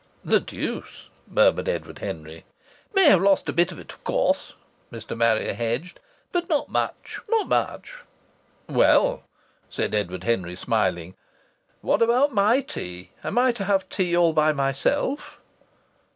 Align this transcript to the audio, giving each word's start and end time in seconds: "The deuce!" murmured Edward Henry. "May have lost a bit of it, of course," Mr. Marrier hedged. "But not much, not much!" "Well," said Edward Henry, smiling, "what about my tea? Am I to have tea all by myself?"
"The 0.25 0.39
deuce!" 0.39 1.11
murmured 1.27 1.69
Edward 1.69 1.99
Henry. 1.99 2.43
"May 2.95 3.05
have 3.09 3.21
lost 3.21 3.47
a 3.47 3.53
bit 3.53 3.71
of 3.71 3.77
it, 3.77 3.91
of 3.93 4.03
course," 4.03 4.53
Mr. 4.91 5.15
Marrier 5.15 5.53
hedged. 5.53 5.99
"But 6.31 6.49
not 6.49 6.69
much, 6.69 7.19
not 7.29 7.47
much!" 7.47 7.99
"Well," 8.67 9.25
said 9.69 9.93
Edward 9.93 10.23
Henry, 10.23 10.55
smiling, 10.55 11.13
"what 11.81 12.01
about 12.01 12.33
my 12.33 12.61
tea? 12.61 13.11
Am 13.23 13.37
I 13.37 13.51
to 13.51 13.65
have 13.65 13.87
tea 13.89 14.17
all 14.17 14.33
by 14.33 14.51
myself?" 14.53 15.39